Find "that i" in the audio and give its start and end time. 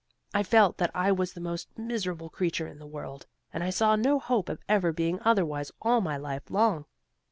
0.77-1.11